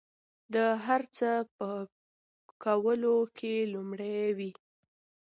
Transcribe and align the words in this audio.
د 0.53 0.55
هر 0.85 1.01
څه 1.17 1.29
په 1.57 1.69
کولو 2.63 3.15
کې 3.37 3.55
لومړي 3.73 4.17
وي. 4.37 4.51